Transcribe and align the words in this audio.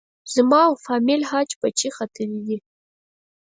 زما 0.33 0.61
او 0.67 0.73
فامیل 0.85 1.21
حج 1.29 1.49
پچې 1.59 1.89
ختلې 1.97 2.39
دي. 2.47 2.57